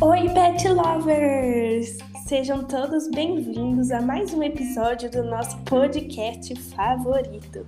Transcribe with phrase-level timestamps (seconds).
[0.00, 1.98] Oi, pet lovers!
[2.26, 7.66] Sejam todos bem-vindos a mais um episódio do nosso podcast favorito.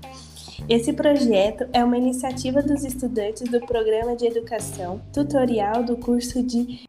[0.71, 6.87] Esse projeto é uma iniciativa dos estudantes do Programa de Educação Tutorial do curso de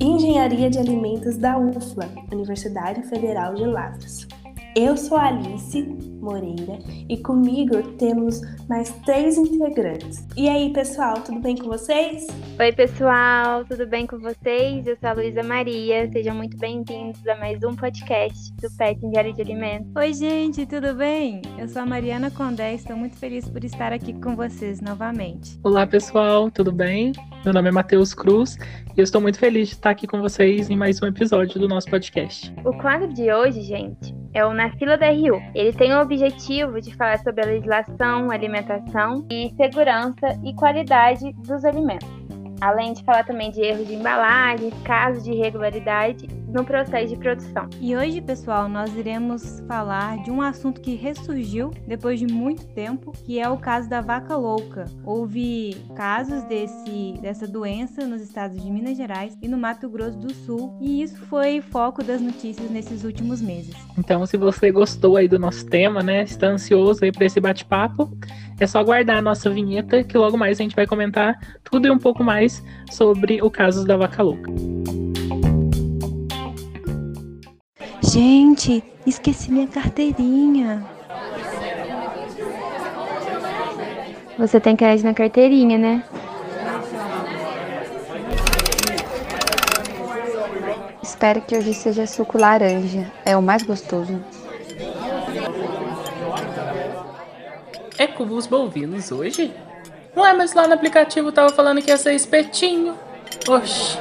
[0.00, 4.26] Engenharia de Alimentos da UFLA, Universidade Federal de Lavras.
[4.74, 6.78] Eu sou Alice Moreira
[7.08, 10.26] e comigo temos mais três integrantes.
[10.36, 12.26] E aí, pessoal, tudo bem com vocês?
[12.58, 14.86] Oi, pessoal, tudo bem com vocês?
[14.86, 16.08] Eu sou a Luísa Maria.
[16.12, 19.90] Sejam muito bem-vindos a mais um podcast do PET Diário de Alimentos.
[19.96, 21.42] Oi, gente, tudo bem?
[21.58, 25.58] Eu sou a Mariana Condé e estou muito feliz por estar aqui com vocês novamente.
[25.64, 27.12] Olá, pessoal, tudo bem?
[27.44, 28.56] Meu nome é Matheus Cruz
[28.96, 31.66] e eu estou muito feliz de estar aqui com vocês em mais um episódio do
[31.66, 32.54] nosso podcast.
[32.64, 35.40] O quadro de hoje, gente, é o Na Fila da RU.
[35.54, 41.64] Ele tem o objetivo de falar sobre a legislação, alimentação e segurança e qualidade dos
[41.64, 42.21] alimentos.
[42.62, 47.68] Além de falar também de erros de embalagem, casos de irregularidade no processo de produção.
[47.80, 53.10] E hoje, pessoal, nós iremos falar de um assunto que ressurgiu depois de muito tempo,
[53.10, 54.84] que é o caso da vaca louca.
[55.02, 60.32] Houve casos desse, dessa doença nos estados de Minas Gerais e no Mato Grosso do
[60.32, 63.74] Sul, e isso foi foco das notícias nesses últimos meses.
[63.98, 68.16] Então, se você gostou aí do nosso tema, né, está ansioso aí para esse bate-papo,
[68.62, 71.90] é só aguardar a nossa vinheta que logo mais a gente vai comentar tudo e
[71.90, 74.50] um pouco mais sobre o caso da vaca louca.
[78.02, 80.84] Gente, esqueci minha carteirinha.
[84.38, 86.04] Você tem crédito na carteirinha, né?
[91.02, 93.10] Espero que hoje seja suco laranja.
[93.24, 94.20] É o mais gostoso.
[98.02, 99.54] É cubos bovinos hoje?
[100.16, 102.98] Ué, mas lá no aplicativo tava falando que ia ser espetinho.
[103.48, 103.96] Oxi.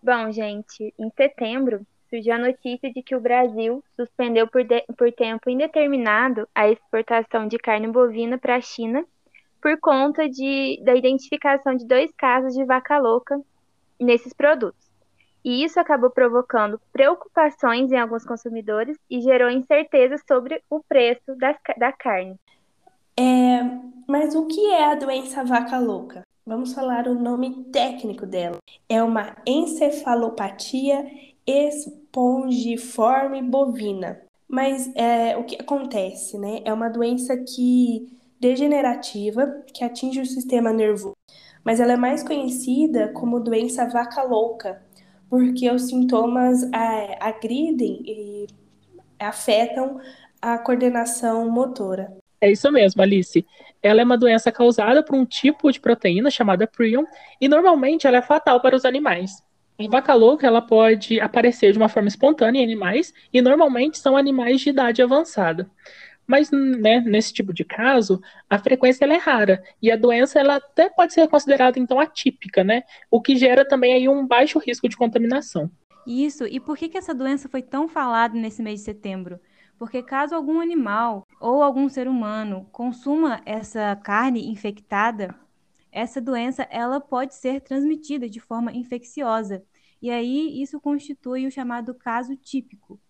[0.00, 5.10] Bom, gente, em setembro surgiu a notícia de que o Brasil suspendeu por, de, por
[5.10, 9.04] tempo indeterminado a exportação de carne bovina para a China
[9.60, 13.36] por conta de, da identificação de dois casos de vaca louca
[13.98, 14.91] nesses produtos.
[15.44, 21.56] E isso acabou provocando preocupações em alguns consumidores e gerou incerteza sobre o preço das,
[21.76, 22.36] da carne.
[23.18, 23.60] É,
[24.06, 26.22] mas o que é a doença vaca louca?
[26.46, 28.58] Vamos falar o nome técnico dela.
[28.88, 31.06] É uma encefalopatia
[31.46, 34.20] espongiforme bovina.
[34.48, 36.60] Mas é, o que acontece, né?
[36.64, 38.08] É uma doença que
[38.40, 41.16] degenerativa que atinge o sistema nervoso.
[41.64, 44.82] Mas ela é mais conhecida como doença vaca louca,
[45.32, 48.46] porque os sintomas é, agridem e
[49.18, 49.98] afetam
[50.42, 52.14] a coordenação motora.
[52.38, 53.42] É isso mesmo, Alice.
[53.82, 57.04] Ela é uma doença causada por um tipo de proteína chamada prion
[57.40, 59.42] e normalmente ela é fatal para os animais.
[59.80, 64.18] A vaca louca ela pode aparecer de uma forma espontânea em animais e normalmente são
[64.18, 65.66] animais de idade avançada.
[66.32, 70.88] Mas né, nesse tipo de caso, a frequência é rara e a doença ela até
[70.88, 72.84] pode ser considerada então atípica, né?
[73.10, 75.70] O que gera também aí um baixo risco de contaminação.
[76.06, 76.46] Isso.
[76.46, 79.38] E por que, que essa doença foi tão falada nesse mês de setembro?
[79.82, 85.34] porque caso algum animal ou algum ser humano consuma essa carne infectada,
[85.90, 89.60] essa doença ela pode ser transmitida de forma infecciosa.
[90.00, 93.00] E aí isso constitui o chamado caso típico.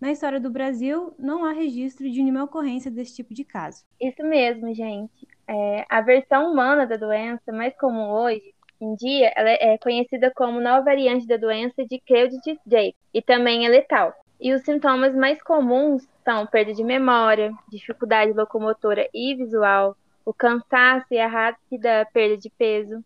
[0.00, 3.84] Na história do Brasil, não há registro de nenhuma ocorrência desse tipo de caso.
[4.00, 5.26] Isso mesmo, gente.
[5.46, 10.60] É, a versão humana da doença, mais comum hoje em dia, ela é conhecida como
[10.60, 14.14] nova variante da doença de Creutzfeldt-Jakob e também é letal.
[14.40, 21.06] E os sintomas mais comuns são perda de memória, dificuldade locomotora e visual, o cansaço
[21.10, 23.02] e a rápida perda de peso.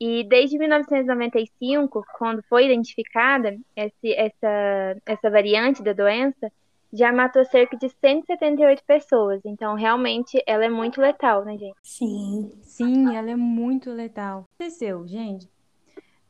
[0.00, 6.50] E desde 1995, quando foi identificada esse, essa, essa variante da doença,
[6.92, 9.40] já matou cerca de 178 pessoas.
[9.44, 11.76] Então, realmente, ela é muito letal, né, gente?
[11.82, 12.50] Sim.
[12.62, 14.40] Sim, ela é muito letal.
[14.40, 15.48] O que aconteceu, gente?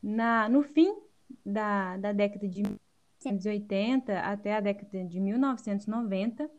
[0.03, 0.93] Na, no fim
[1.45, 6.49] da, da década de 1980 até a década de 1990,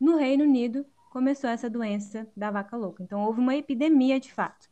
[0.00, 3.02] no Reino Unido começou essa doença da vaca louca.
[3.02, 4.68] Então houve uma epidemia de fato.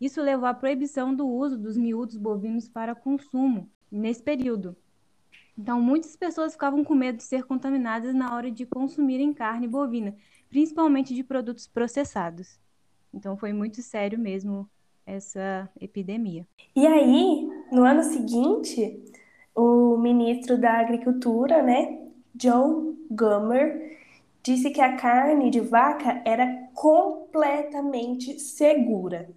[0.00, 4.76] Isso levou à proibição do uso dos miúdos bovinos para consumo nesse período.
[5.58, 10.14] Então muitas pessoas ficavam com medo de ser contaminadas na hora de consumirem carne bovina,
[10.50, 12.58] principalmente de produtos processados.
[13.12, 14.68] Então foi muito sério mesmo
[15.06, 16.46] essa epidemia.
[16.74, 19.02] E aí, no ano seguinte,
[19.54, 23.96] o ministro da Agricultura, né, John Gummer,
[24.42, 29.30] disse que a carne de vaca era completamente segura.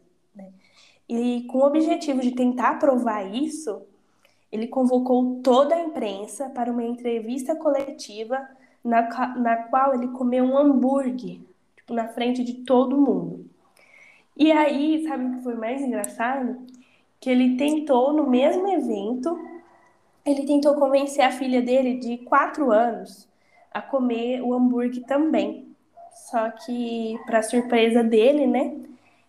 [1.10, 3.82] E com o objetivo de tentar provar isso,
[4.52, 8.48] ele convocou toda a imprensa para uma entrevista coletiva
[8.84, 11.40] na, na qual ele comeu um hambúrguer
[11.76, 13.50] tipo, na frente de todo mundo.
[14.38, 16.58] E aí, sabe o que foi mais engraçado?
[17.20, 19.38] Que ele tentou, no mesmo evento,
[20.26, 23.28] ele tentou convencer a filha dele de quatro anos
[23.72, 25.68] a comer o hambúrguer também.
[26.30, 28.78] Só que, para surpresa dele, né,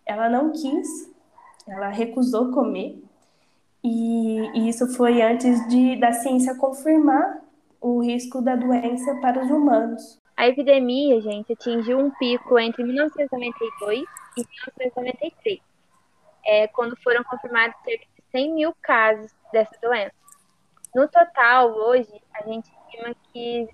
[0.05, 1.10] ela não quis,
[1.71, 3.01] ela recusou comer.
[3.83, 7.41] E, e isso foi antes de da ciência confirmar
[7.79, 10.19] o risco da doença para os humanos.
[10.37, 13.99] A epidemia, gente, atingiu um pico entre 1992
[14.37, 15.59] e 1993,
[16.45, 20.13] é, quando foram confirmados cerca de 100 mil casos dessa doença.
[20.93, 23.67] No total, hoje, a gente estima que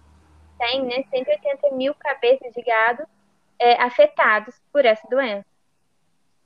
[0.57, 3.03] tem né, 180 mil cabeças de gado
[3.59, 5.45] é, afetados por essa doença.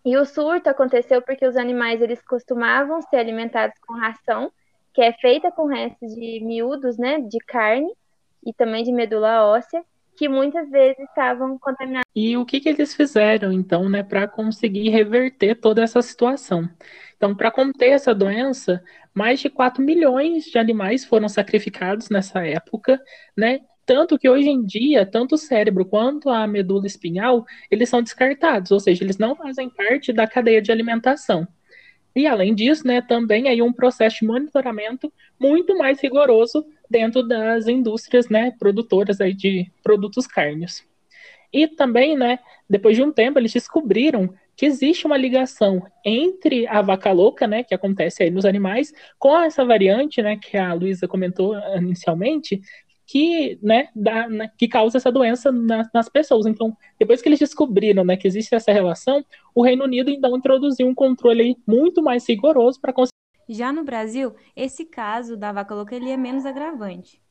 [0.03, 4.51] E o surto aconteceu porque os animais eles costumavam ser alimentados com ração,
[4.93, 7.91] que é feita com restos de miúdos, né, de carne
[8.45, 9.83] e também de medula óssea,
[10.17, 12.09] que muitas vezes estavam contaminados.
[12.15, 16.67] E o que, que eles fizeram, então, né, para conseguir reverter toda essa situação?
[17.15, 18.83] Então, para conter essa doença,
[19.13, 22.99] mais de 4 milhões de animais foram sacrificados nessa época,
[23.37, 23.61] né?
[23.85, 28.71] Tanto que hoje em dia, tanto o cérebro quanto a medula espinhal, eles são descartados,
[28.71, 31.47] ou seja, eles não fazem parte da cadeia de alimentação.
[32.15, 37.67] E além disso, né, também aí um processo de monitoramento muito mais rigoroso dentro das
[37.67, 40.83] indústrias, né, produtoras aí de produtos cárneos.
[41.53, 42.39] E também, né,
[42.69, 47.63] depois de um tempo, eles descobriram que existe uma ligação entre a vaca louca, né,
[47.63, 52.61] que acontece aí nos animais, com essa variante, né, que a Luísa comentou inicialmente,
[53.11, 56.45] que, né, dá, né, que causa essa doença na, nas pessoas.
[56.45, 59.21] Então, depois que eles descobriram né, que existe essa relação,
[59.53, 63.11] o Reino Unido então introduziu um controle muito mais rigoroso para conseguir.
[63.49, 67.21] Já no Brasil, esse caso da vaca louca ele é menos agravante.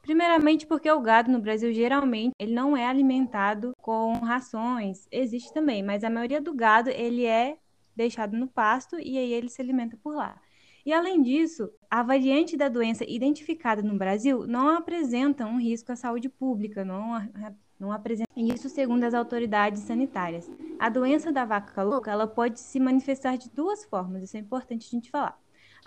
[0.00, 5.82] Primeiramente porque o gado no Brasil geralmente ele não é alimentado com rações, existe também,
[5.82, 7.58] mas a maioria do gado ele é
[7.94, 10.40] deixado no pasto e aí ele se alimenta por lá.
[10.86, 15.96] E além disso, a variante da doença identificada no Brasil não apresenta um risco à
[15.96, 17.28] saúde pública, não,
[17.78, 20.50] não apresenta isso segundo as autoridades sanitárias.
[20.78, 24.86] A doença da vaca louca, ela pode se manifestar de duas formas, isso é importante
[24.86, 25.38] a gente falar.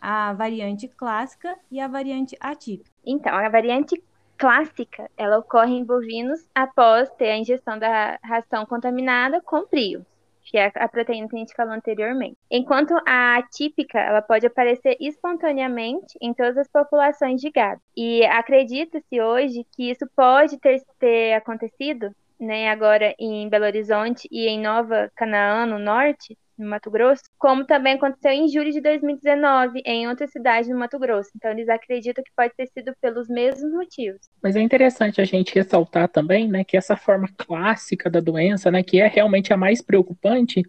[0.01, 2.89] A variante clássica e a variante atípica.
[3.05, 4.01] Então, a variante
[4.37, 10.05] clássica, ela ocorre em bovinos após ter a ingestão da ração contaminada com brio
[10.49, 12.35] que é a proteína que a gente falou anteriormente.
[12.49, 17.79] Enquanto a atípica, ela pode aparecer espontaneamente em todas as populações de gado.
[17.95, 22.09] E acredita-se hoje que isso pode ter, ter acontecido,
[22.39, 27.65] né, agora em Belo Horizonte e em Nova Canaã, no norte, no Mato Grosso, como
[27.65, 31.31] também aconteceu em julho de 2019 em outra cidade no Mato Grosso.
[31.35, 34.19] Então eles acreditam que pode ter sido pelos mesmos motivos.
[34.43, 38.83] Mas é interessante a gente ressaltar também, né, que essa forma clássica da doença, né,
[38.83, 40.61] que é realmente a mais preocupante,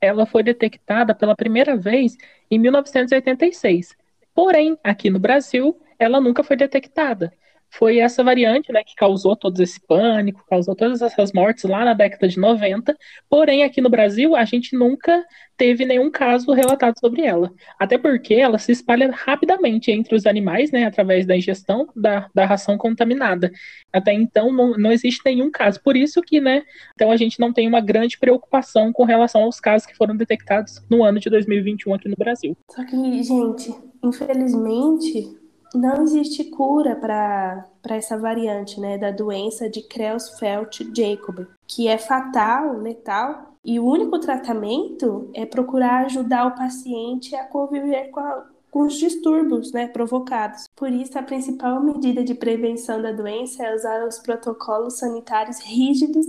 [0.00, 2.16] ela foi detectada pela primeira vez
[2.50, 3.96] em 1986.
[4.34, 7.32] Porém, aqui no Brasil, ela nunca foi detectada
[7.70, 11.94] foi essa variante, né, que causou todo esse pânico, causou todas essas mortes lá na
[11.94, 12.96] década de 90.
[13.28, 15.24] Porém, aqui no Brasil, a gente nunca
[15.56, 17.52] teve nenhum caso relatado sobre ela.
[17.78, 22.46] Até porque ela se espalha rapidamente entre os animais, né, através da ingestão da, da
[22.46, 23.50] ração contaminada.
[23.92, 25.82] Até então, não, não existe nenhum caso.
[25.82, 26.62] Por isso que, né,
[26.94, 30.80] então a gente não tem uma grande preocupação com relação aos casos que foram detectados
[30.88, 32.56] no ano de 2021 aqui no Brasil.
[32.70, 35.37] Só que, gente, infelizmente,
[35.74, 43.54] não existe cura para essa variante né, da doença de Creutzfeldt-Jakob, que é fatal, letal,
[43.64, 48.94] e o único tratamento é procurar ajudar o paciente a conviver com, a, com os
[48.94, 50.66] distúrbios né, provocados.
[50.74, 56.26] Por isso, a principal medida de prevenção da doença é usar os protocolos sanitários rígidos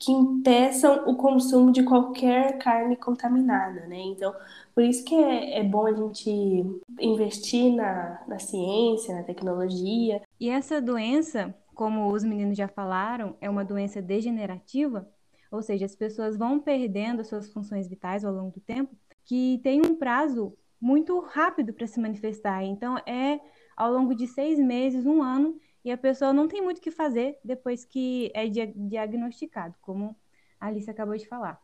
[0.00, 4.00] que impeçam o consumo de qualquer carne contaminada, né?
[4.00, 4.34] Então,
[4.80, 6.30] por isso que é, é bom a gente
[6.98, 10.22] investir na, na ciência, na tecnologia.
[10.40, 15.06] E essa doença, como os meninos já falaram, é uma doença degenerativa,
[15.52, 19.60] ou seja, as pessoas vão perdendo as suas funções vitais ao longo do tempo, que
[19.62, 22.64] tem um prazo muito rápido para se manifestar.
[22.64, 23.38] Então, é
[23.76, 26.90] ao longo de seis meses, um ano, e a pessoa não tem muito o que
[26.90, 30.16] fazer depois que é diagnosticado, como
[30.58, 31.60] a Alice acabou de falar.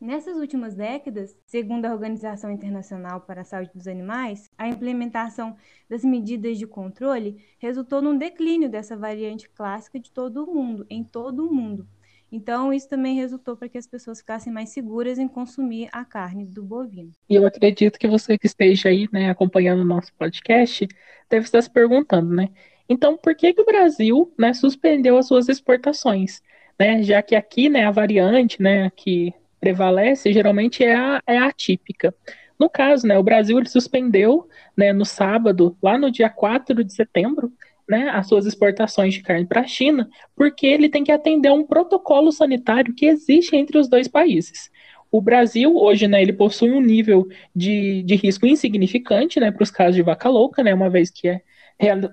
[0.00, 5.56] Nessas últimas décadas, segundo a Organização Internacional para a Saúde dos Animais, a implementação
[5.88, 11.04] das medidas de controle resultou num declínio dessa variante clássica de todo o mundo, em
[11.04, 11.86] todo o mundo.
[12.30, 16.44] Então, isso também resultou para que as pessoas ficassem mais seguras em consumir a carne
[16.44, 17.12] do bovino.
[17.30, 20.88] E eu acredito que você que esteja aí, né, acompanhando o nosso podcast,
[21.30, 22.48] deve estar se perguntando, né?
[22.88, 26.42] Então, por que, que o Brasil, né, suspendeu as suas exportações?
[26.76, 29.32] Né, já que aqui, né, a variante, né, que
[29.64, 32.14] prevalece geralmente é a, é a atípica.
[32.58, 36.92] No caso, né, o Brasil ele suspendeu né, no sábado, lá no dia 4 de
[36.92, 37.50] setembro,
[37.88, 41.54] né, as suas exportações de carne para a China, porque ele tem que atender a
[41.54, 44.70] um protocolo sanitário que existe entre os dois países.
[45.10, 49.70] O Brasil, hoje, né, ele possui um nível de, de risco insignificante né, para os
[49.70, 51.40] casos de vaca louca, né, uma vez que é,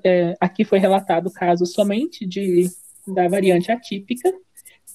[0.06, 2.68] é, aqui foi relatado o caso somente de,
[3.06, 4.34] da variante atípica,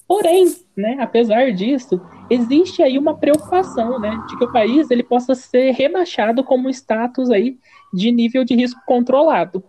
[0.08, 0.46] Porém,
[0.76, 5.72] né, apesar disso, existe aí uma preocupação, né, de que o país ele possa ser
[5.72, 7.58] rebaixado como status aí
[7.92, 9.64] de nível de risco controlado.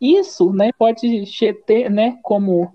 [0.00, 1.24] Isso, né, pode
[1.66, 2.72] ter, né, como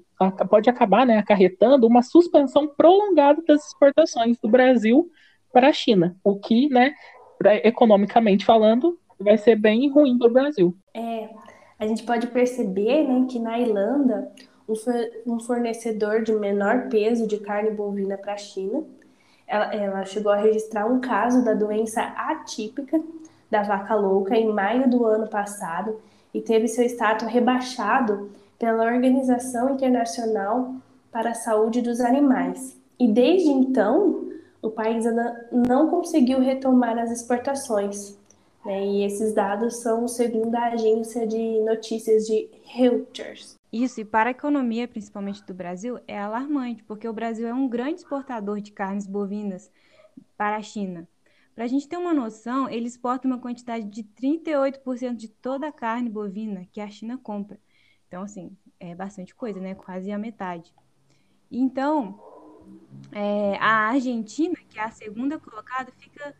[0.50, 5.10] pode acabar, né, acarretando uma suspensão prolongada das exportações do Brasil
[5.52, 6.94] para a China, o que, né,
[7.64, 10.76] economicamente falando, vai ser bem ruim para o Brasil.
[10.94, 11.30] É,
[11.80, 14.32] a gente pode perceber, né, que na Irlanda
[15.25, 18.84] um fornecedor de menor peso de carne bovina para a China.
[19.48, 23.01] Ela, ela chegou a registrar um caso da doença atípica
[23.51, 26.00] da vaca louca em maio do ano passado
[26.34, 30.74] e teve seu status rebaixado pela Organização Internacional
[31.12, 32.80] para a Saúde dos Animais.
[32.98, 34.30] E desde então,
[34.62, 35.04] o país
[35.51, 38.18] não conseguiu retomar as exportações.
[38.65, 38.86] Né?
[38.86, 43.60] E esses dados são segundo a agência de notícias de Reuters.
[43.72, 47.68] Isso, e para a economia, principalmente do Brasil, é alarmante, porque o Brasil é um
[47.68, 49.72] grande exportador de carnes bovinas
[50.36, 51.08] para a China.
[51.56, 55.72] Para a gente ter uma noção, ele exporta uma quantidade de 38% de toda a
[55.72, 57.60] carne bovina que a China compra.
[58.08, 59.75] Então, assim, é bastante coisa, né?
[59.75, 60.74] Quase a metade.
[61.50, 62.20] Então,
[63.12, 66.36] é, a Argentina, que é a segunda colocada, fica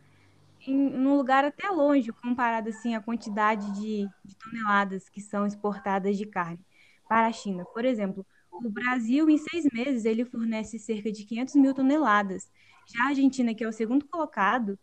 [0.68, 6.18] em um lugar até longe, comparado assim à quantidade de, de toneladas que são exportadas
[6.18, 6.60] de carne
[7.08, 7.66] para a China.
[7.66, 12.52] Por exemplo, o Brasil, em seis meses, ele fornece cerca de 500 mil toneladas.
[12.86, 14.78] Já a Argentina, que é o segundo colocado,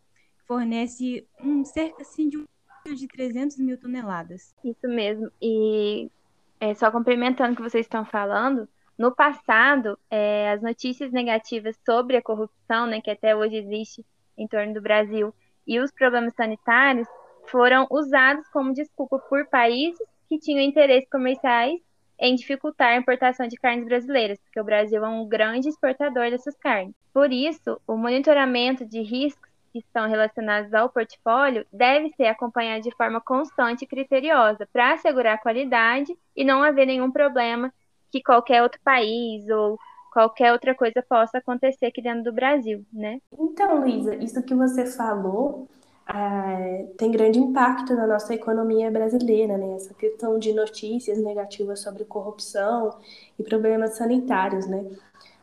[0.47, 2.47] fornece um, cerca assim, de, um,
[2.95, 4.55] de 300 mil toneladas.
[4.65, 5.31] Isso mesmo.
[5.41, 6.11] E
[6.59, 8.69] é, só complementando o que vocês estão falando,
[8.99, 14.05] no passado, é, as notícias negativas sobre a corrupção, né, que até hoje existe
[14.37, 15.33] em torno do Brasil,
[15.69, 17.07] e os problemas sanitários
[17.47, 21.81] foram usados como desculpa por países que tinham interesses comerciais
[22.19, 26.57] em dificultar a importação de carnes brasileiras, porque o Brasil é um grande exportador dessas
[26.57, 26.95] carnes.
[27.13, 32.95] Por isso, o monitoramento de riscos que estão relacionados ao portfólio deve ser acompanhado de
[32.97, 37.73] forma constante e criteriosa para assegurar a qualidade e não haver nenhum problema
[38.11, 39.79] que qualquer outro país ou
[40.19, 43.21] qualquer outra coisa possa acontecer aqui dentro do Brasil, né?
[43.39, 45.69] Então, Luísa, isso que você falou
[46.13, 49.77] é, tem grande impacto na nossa economia brasileira, né?
[49.77, 52.97] Essa questão de notícias negativas sobre corrupção
[53.39, 54.85] e problemas sanitários, né?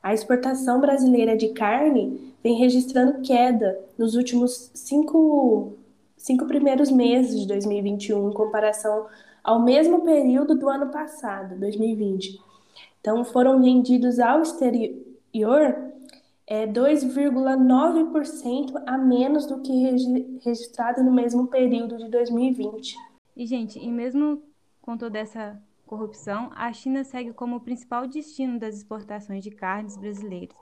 [0.03, 5.77] A exportação brasileira de carne vem registrando queda nos últimos cinco,
[6.17, 9.05] cinco primeiros meses de 2021, em comparação
[9.41, 12.43] ao mesmo período do ano passado, 2020.
[13.05, 15.93] Então, foram vendidos ao exterior
[16.47, 19.71] é 2,9% a menos do que
[20.43, 22.95] registrado no mesmo período de 2020.
[23.37, 24.41] E, gente, e mesmo
[24.81, 29.95] com toda essa corrupção, a China segue como o principal destino das exportações de carnes
[29.95, 30.57] brasileiras,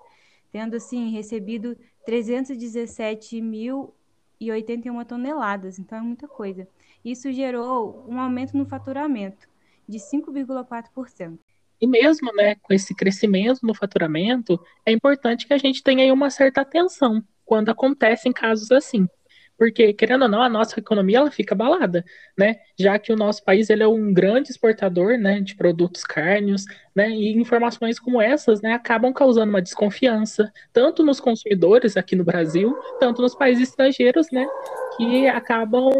[0.51, 6.67] tendo, assim, recebido 317.081 toneladas, então é muita coisa.
[7.05, 9.47] Isso gerou um aumento no faturamento
[9.87, 11.39] de 5,4%.
[11.83, 16.13] E mesmo né, com esse crescimento no faturamento, é importante que a gente tenha aí
[16.13, 19.05] uma certa atenção quando acontecem casos assim.
[19.57, 22.05] Porque, querendo ou não, a nossa economia ela fica abalada,
[22.37, 22.55] né?
[22.79, 26.63] Já que o nosso país ele é um grande exportador né, de produtos cárneos,
[26.95, 27.09] né?
[27.09, 32.73] E informações como essas né, acabam causando uma desconfiança, tanto nos consumidores aqui no Brasil,
[32.97, 34.47] tanto nos países estrangeiros, né?
[34.95, 35.91] Que acabam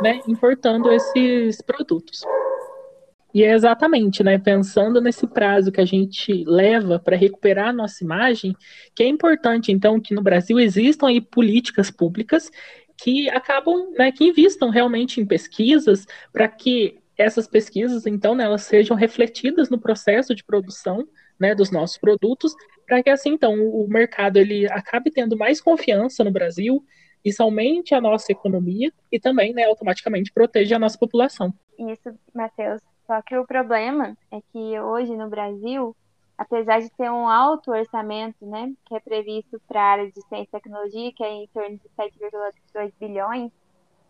[0.00, 2.22] né, importando esses produtos.
[3.34, 8.04] E é exatamente, né, pensando nesse prazo que a gente leva para recuperar a nossa
[8.04, 8.54] imagem,
[8.94, 12.50] que é importante, então, que no Brasil existam aí políticas públicas
[13.02, 18.62] que acabam, né, que investam realmente em pesquisas para que essas pesquisas, então, né, elas
[18.62, 21.06] sejam refletidas no processo de produção
[21.38, 22.54] né, dos nossos produtos,
[22.86, 26.84] para que assim então o mercado ele acabe tendo mais confiança no Brasil,
[27.24, 31.54] isso aumente a nossa economia e também, né, automaticamente proteja a nossa população.
[31.78, 32.80] Isso, Matheus.
[33.06, 35.94] Só que o problema é que hoje no Brasil,
[36.38, 40.44] apesar de ter um alto orçamento, né, que é previsto para a área de ciência
[40.44, 43.50] e tecnologia, que é em torno de 7,2 bilhões,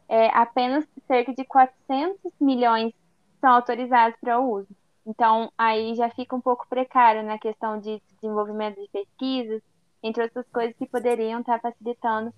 [0.08, 2.92] é, apenas cerca de 400 milhões
[3.40, 4.68] são autorizados para o uso.
[5.06, 9.62] Então, aí já fica um pouco precário na questão de desenvolvimento de pesquisas,
[10.02, 12.32] entre outras coisas que poderiam estar facilitando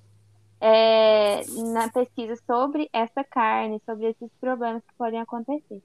[0.60, 1.42] é,
[1.72, 5.82] na pesquisa sobre essa carne, sobre esses problemas que podem acontecer.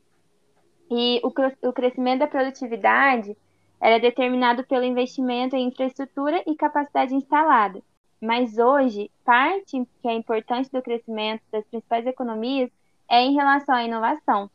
[0.89, 1.31] E o,
[1.67, 3.35] o crescimento da produtividade
[3.81, 7.81] é determinado pelo investimento em infraestrutura e capacidade instalada.
[8.21, 12.69] Mas hoje, parte que é importante do crescimento das principais economias
[13.09, 14.49] é em relação à inovação.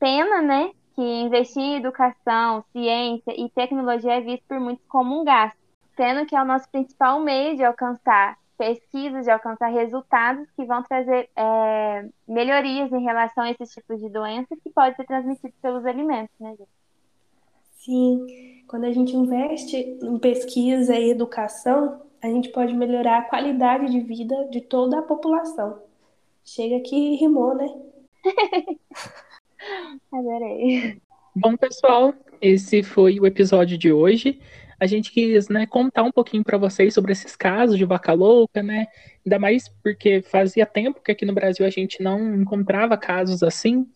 [0.00, 5.24] Pena, né, que investir em educação, ciência e tecnologia é visto por muitos como um
[5.24, 5.56] gasto,
[5.96, 10.84] sendo que é o nosso principal meio de alcançar pesquisas, de alcançar resultados que vão
[10.84, 15.84] trazer é, melhorias em relação a esses tipos de doenças que podem ser transmitidos pelos
[15.84, 16.70] alimentos, né, gente?
[17.72, 23.90] Sim, quando a gente investe em pesquisa e educação, a gente pode melhorar a qualidade
[23.90, 25.82] de vida de toda a população.
[26.44, 27.66] Chega aqui e rimou, né?
[30.12, 31.00] Adorei.
[31.34, 34.38] Bom, pessoal, esse foi o episódio de hoje.
[34.82, 38.64] A gente quis né, contar um pouquinho para vocês sobre esses casos de vaca louca,
[38.64, 38.88] né?
[39.24, 43.86] Ainda mais porque fazia tempo que aqui no Brasil a gente não encontrava casos assim.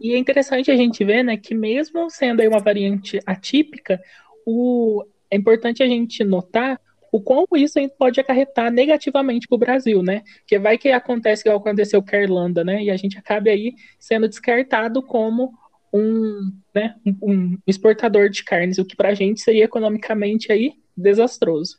[0.00, 4.00] E é interessante a gente ver né, que, mesmo sendo aí uma variante atípica,
[4.46, 5.04] o...
[5.28, 6.80] é importante a gente notar
[7.10, 10.22] o quão isso pode acarretar negativamente para o Brasil, né?
[10.46, 12.84] Que vai que acontece que aconteceu com a Irlanda, né?
[12.84, 15.52] E a gente acabe aí sendo descartado como
[15.92, 21.78] um, né, um exportador de carnes, o que para a gente seria economicamente aí desastroso.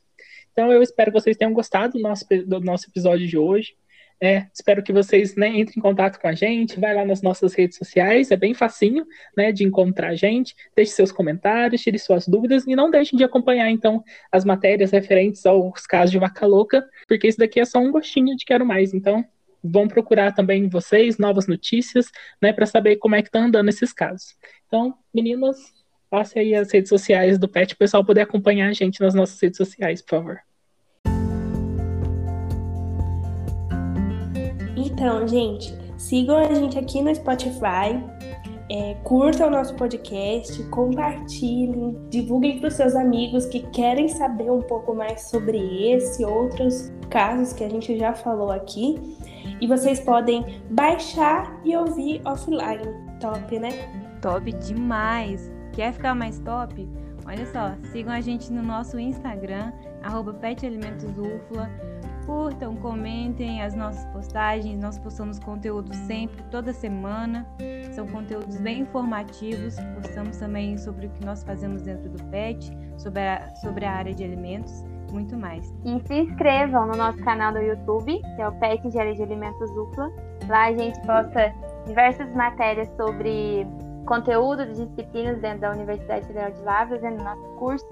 [0.51, 3.75] Então eu espero que vocês tenham gostado do nosso, do nosso episódio de hoje.
[4.21, 7.53] É, espero que vocês né, entrem em contato com a gente, vai lá nas nossas
[7.53, 12.27] redes sociais, é bem facinho né, de encontrar a gente, deixe seus comentários, tire suas
[12.27, 16.85] dúvidas e não deixem de acompanhar então as matérias referentes aos casos de vaca louca,
[17.07, 18.93] porque isso daqui é só um gostinho de quero mais.
[18.93, 19.23] Então,
[19.63, 22.07] vão procurar também vocês novas notícias,
[22.41, 24.35] né, para saber como é que tá andando esses casos.
[24.67, 25.57] Então, meninas,
[26.09, 29.39] passe aí as redes sociais do PET, o pessoal poder acompanhar a gente nas nossas
[29.41, 30.39] redes sociais, por favor.
[34.75, 38.01] Então, gente, sigam a gente aqui no Spotify,
[38.71, 44.61] é, curtam o nosso podcast, compartilhem, divulguem para os seus amigos que querem saber um
[44.61, 45.57] pouco mais sobre
[45.91, 48.95] esse e outros casos que a gente já falou aqui.
[49.61, 52.93] E vocês podem baixar e ouvir offline.
[53.19, 53.71] Top, né?
[54.21, 55.51] Top demais!
[55.73, 56.87] Quer ficar mais top?
[57.25, 60.39] Olha só, sigam a gente no nosso Instagram, arroba.
[62.25, 64.79] Curtam, comentem as nossas postagens.
[64.79, 67.45] Nós postamos conteúdo sempre, toda semana.
[67.91, 69.75] São conteúdos bem informativos.
[69.95, 74.13] Postamos também sobre o que nós fazemos dentro do PET, sobre a, sobre a área
[74.13, 75.73] de alimentos muito mais.
[75.85, 79.71] E se inscrevam no nosso canal do YouTube, que é o PET Engenharia de Alimentos
[79.73, 80.11] Dupla.
[80.47, 81.53] Lá a gente posta
[81.85, 83.67] diversas matérias sobre
[84.05, 87.87] conteúdo de disciplinas dentro da Universidade Federal de Lavras, dentro do nosso curso,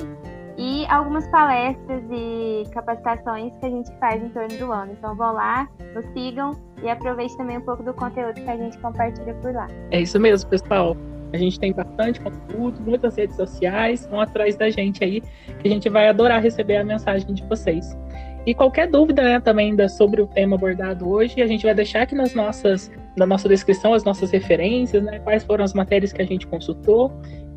[0.58, 4.94] e algumas palestras e capacitações que a gente faz em torno do ano.
[4.94, 6.52] Então vão lá, nos sigam
[6.82, 9.68] e aproveite também um pouco do conteúdo que a gente compartilha por lá.
[9.92, 10.98] É isso mesmo, pessoal.
[11.34, 15.22] A gente tem bastante conteúdo, muitas redes sociais, vão atrás da gente aí,
[15.60, 17.98] que a gente vai adorar receber a mensagem de vocês.
[18.46, 22.16] E qualquer dúvida né, também sobre o tema abordado hoje, a gente vai deixar aqui
[22.16, 26.26] nas nossas, na nossa descrição as nossas referências, né, quais foram as matérias que a
[26.26, 27.12] gente consultou.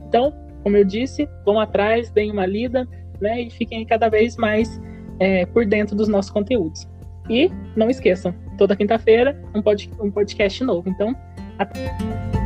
[0.08, 2.88] Então, como eu disse, vão atrás, deem uma lida
[3.20, 4.80] né, e fiquem cada vez mais
[5.20, 6.88] é, por dentro dos nossos conteúdos.
[7.28, 10.88] E não esqueçam, toda quinta-feira um, pod, um podcast novo.
[10.88, 11.14] Então,
[11.56, 12.39] até.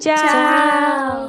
[0.00, 0.16] Tchau!
[0.16, 1.19] Tchau.